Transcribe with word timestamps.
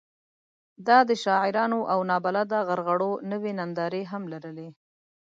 دا 0.87 0.97
د 1.09 1.11
شعارونو 1.23 1.79
او 1.93 1.99
نابلده 2.09 2.59
غرغړو 2.67 3.11
نوې 3.31 3.51
نندارې 3.59 4.01
هم 4.11 4.23
لرلې. 4.33 4.69